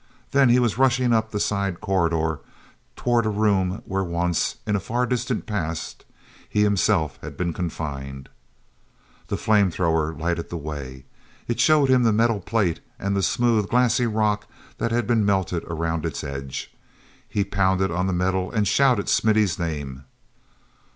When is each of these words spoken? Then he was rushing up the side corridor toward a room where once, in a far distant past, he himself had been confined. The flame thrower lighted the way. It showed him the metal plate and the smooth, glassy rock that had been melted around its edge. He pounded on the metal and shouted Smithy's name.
Then 0.31 0.49
he 0.49 0.57
was 0.57 0.79
rushing 0.79 1.13
up 1.13 1.29
the 1.29 1.39
side 1.39 1.79
corridor 1.79 2.39
toward 2.95 3.23
a 3.27 3.29
room 3.29 3.83
where 3.85 4.03
once, 4.03 4.55
in 4.65 4.75
a 4.75 4.79
far 4.79 5.05
distant 5.05 5.45
past, 5.45 6.05
he 6.49 6.63
himself 6.63 7.19
had 7.21 7.37
been 7.37 7.53
confined. 7.53 8.27
The 9.27 9.37
flame 9.37 9.69
thrower 9.69 10.11
lighted 10.11 10.49
the 10.49 10.57
way. 10.57 11.05
It 11.47 11.59
showed 11.59 11.87
him 11.89 12.01
the 12.01 12.11
metal 12.11 12.39
plate 12.39 12.79
and 12.97 13.15
the 13.15 13.21
smooth, 13.21 13.69
glassy 13.69 14.07
rock 14.07 14.47
that 14.79 14.89
had 14.91 15.05
been 15.05 15.23
melted 15.23 15.63
around 15.65 16.03
its 16.03 16.23
edge. 16.23 16.73
He 17.29 17.43
pounded 17.43 17.91
on 17.91 18.07
the 18.07 18.11
metal 18.11 18.49
and 18.51 18.67
shouted 18.67 19.07
Smithy's 19.07 19.59
name. 19.59 20.05